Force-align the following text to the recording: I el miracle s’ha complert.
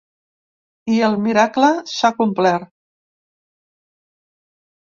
I 0.93 0.95
el 1.07 1.17
miracle 1.25 1.69
s’ha 1.93 2.11
complert. 2.23 2.71